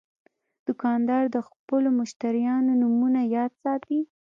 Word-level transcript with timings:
دوکاندار 0.65 1.23
د 1.35 1.37
خپلو 1.47 1.89
مشتریانو 1.99 2.71
نومونه 2.81 3.21
یاد 3.35 3.51
ساتي. 3.63 3.99